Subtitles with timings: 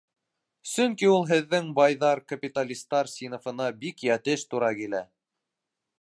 [0.69, 5.07] Сөнки ул һеҙҙең байҙар, капиталистар синыфына бик йәтеш тура килә.